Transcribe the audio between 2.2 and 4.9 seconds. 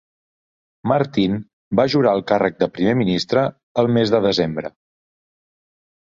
càrrec de Primer Ministre el mes de desembre.